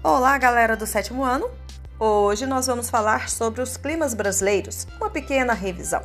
Olá, 0.00 0.38
galera 0.38 0.76
do 0.76 0.86
sétimo 0.86 1.24
ano! 1.24 1.50
Hoje 1.98 2.46
nós 2.46 2.68
vamos 2.68 2.88
falar 2.88 3.28
sobre 3.28 3.60
os 3.60 3.76
climas 3.76 4.14
brasileiros, 4.14 4.86
uma 4.96 5.10
pequena 5.10 5.52
revisão. 5.52 6.02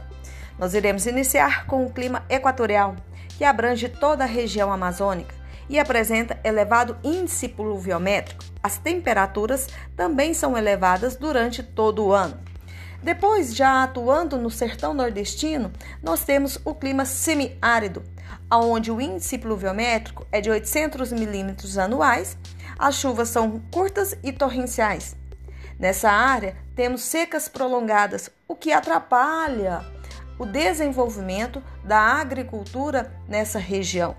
Nós 0.58 0.74
iremos 0.74 1.06
iniciar 1.06 1.68
com 1.68 1.86
o 1.86 1.92
clima 1.92 2.26
equatorial, 2.28 2.96
que 3.38 3.44
abrange 3.44 3.88
toda 3.88 4.24
a 4.24 4.28
região 4.28 4.74
amazônica 4.74 5.36
e 5.70 5.78
apresenta 5.78 6.40
elevado 6.44 6.98
índice 7.04 7.48
pluviométrico. 7.48 8.44
As 8.64 8.80
temperaturas 8.80 9.68
também 9.96 10.34
são 10.34 10.58
elevadas 10.58 11.16
durante 11.16 11.62
todo 11.62 12.04
o 12.04 12.12
ano. 12.12 12.40
Depois, 13.04 13.54
já 13.54 13.84
atuando 13.84 14.38
no 14.38 14.50
sertão 14.50 14.94
nordestino, 14.94 15.72
nós 16.02 16.24
temos 16.24 16.58
o 16.64 16.74
clima 16.74 17.06
semiárido, 17.06 18.02
onde 18.52 18.92
o 18.92 19.02
índice 19.02 19.38
pluviométrico 19.38 20.26
é 20.32 20.40
de 20.40 20.50
800 20.50 21.12
milímetros 21.12 21.78
anuais 21.78 22.38
as 22.78 22.96
chuvas 22.96 23.30
são 23.30 23.62
curtas 23.72 24.16
e 24.24 24.32
torrenciais. 24.32 25.16
Nessa 25.80 26.10
área, 26.10 26.56
temos 26.76 27.02
secas 27.02 27.48
prolongadas, 27.48 28.30
o 28.48 28.56
que 28.56 28.72
atrapalha 28.72 29.86
o 30.38 30.46
desenvolvimento 30.46 31.62
da 31.84 32.00
agricultura 32.00 33.14
nessa 33.28 33.60
região. 33.60 34.16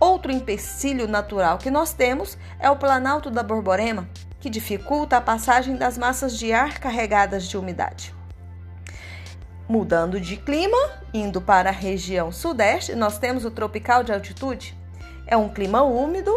Outro 0.00 0.32
empecilho 0.32 1.06
natural 1.06 1.58
que 1.58 1.70
nós 1.70 1.92
temos 1.92 2.36
é 2.58 2.70
o 2.70 2.76
Planalto 2.76 3.30
da 3.30 3.42
Borborema, 3.42 4.08
que 4.44 4.50
dificulta 4.50 5.16
a 5.16 5.22
passagem 5.22 5.74
das 5.74 5.96
massas 5.96 6.36
de 6.36 6.52
ar 6.52 6.78
carregadas 6.78 7.48
de 7.48 7.56
umidade. 7.56 8.14
Mudando 9.66 10.20
de 10.20 10.36
clima, 10.36 10.76
indo 11.14 11.40
para 11.40 11.70
a 11.70 11.72
região 11.72 12.30
sudeste, 12.30 12.94
nós 12.94 13.16
temos 13.16 13.46
o 13.46 13.50
tropical 13.50 14.04
de 14.04 14.12
altitude. 14.12 14.76
É 15.26 15.34
um 15.34 15.48
clima 15.48 15.80
úmido 15.80 16.30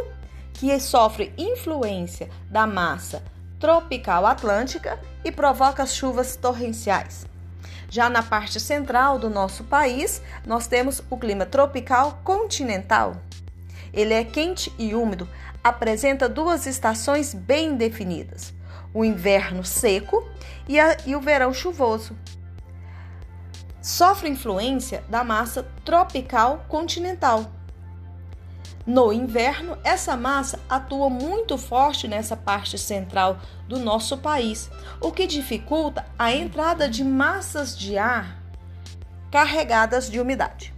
que 0.54 0.80
sofre 0.80 1.34
influência 1.38 2.30
da 2.50 2.66
massa 2.66 3.22
tropical 3.60 4.26
atlântica 4.26 4.98
e 5.26 5.30
provoca 5.30 5.86
chuvas 5.86 6.38
torrenciais. 6.38 7.26
Já 7.90 8.10
na 8.10 8.24
parte 8.24 8.58
central 8.58 9.20
do 9.20 9.30
nosso 9.30 9.66
país, 9.66 10.22
nós 10.46 10.66
temos 10.66 11.04
o 11.10 11.18
clima 11.18 11.46
tropical 11.46 12.22
continental. 12.24 13.18
Ele 13.94 14.14
é 14.14 14.24
quente 14.24 14.74
e 14.78 14.94
úmido, 14.94 15.28
apresenta 15.64 16.30
duas 16.30 16.66
estações 16.66 17.34
bem 17.34 17.76
definidas: 17.76 18.54
o 18.94 19.04
inverno 19.04 19.64
seco 19.64 20.28
e, 20.68 20.80
a, 20.80 20.98
e 21.06 21.16
o 21.16 21.22
verão 21.22 21.54
chuvoso. 21.54 22.16
Sofre 23.82 24.30
influência 24.30 25.04
da 25.10 25.24
massa 25.24 25.66
tropical 25.86 26.66
continental, 26.68 27.52
no 28.88 29.12
inverno, 29.12 29.78
essa 29.84 30.16
massa 30.16 30.62
atua 30.70 31.10
muito 31.10 31.58
forte 31.58 32.08
nessa 32.08 32.38
parte 32.38 32.78
central 32.78 33.38
do 33.68 33.78
nosso 33.78 34.18
país, 34.18 34.72
o 35.02 35.12
que 35.12 35.28
dificulta 35.28 36.06
a 36.18 36.32
entrada 36.34 36.88
de 36.88 37.04
massas 37.04 37.78
de 37.78 37.98
ar 37.98 38.42
carregadas 39.30 40.10
de 40.10 40.22
umidade. 40.22 40.74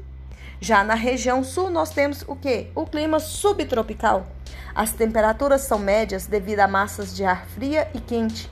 Já 0.62 0.84
na 0.84 0.94
região 0.94 1.44
sul, 1.44 1.70
nós 1.70 1.92
temos 1.92 2.24
o 2.28 2.36
que? 2.36 2.70
O 2.76 2.86
clima 2.86 3.20
subtropical. 3.20 4.28
As 4.76 4.92
temperaturas 4.92 5.62
são 5.62 5.80
médias 5.80 6.26
devido 6.26 6.60
a 6.60 6.68
massas 6.68 7.16
de 7.16 7.24
ar 7.24 7.46
fria 7.48 7.90
e 7.94 8.00
quente. 8.00 8.52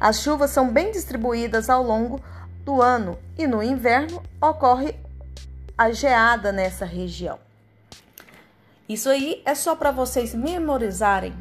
As 0.00 0.20
chuvas 0.20 0.50
são 0.50 0.70
bem 0.70 0.90
distribuídas 0.90 1.68
ao 1.68 1.82
longo 1.82 2.20
do 2.64 2.80
ano 2.80 3.18
e 3.36 3.46
no 3.46 3.62
inverno 3.62 4.22
ocorre 4.40 4.94
a 5.76 5.90
geada 5.90 6.50
nessa 6.50 6.84
região. 6.84 7.38
Isso 8.88 9.10
aí 9.10 9.42
é 9.44 9.54
só 9.54 9.76
para 9.76 9.90
vocês 9.90 10.34
memorizarem 10.34 11.34